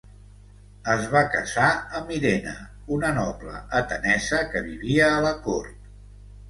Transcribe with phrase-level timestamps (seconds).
[0.93, 1.67] Es va casar
[1.99, 2.55] amb Irene,
[2.99, 5.91] una noble atenesa que vivia a la cort.